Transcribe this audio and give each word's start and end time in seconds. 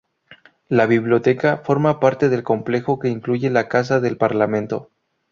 La 0.67 0.87
biblioteca 0.87 1.57
forma 1.57 1.99
parte 1.99 2.27
del 2.29 2.41
complejo 2.41 2.97
que 2.97 3.07
incluye 3.07 3.51
la 3.51 3.67
Casa 3.67 3.99
del 3.99 4.17
Parlamento. 4.17 4.89